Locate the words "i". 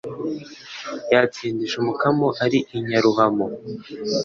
2.77-2.79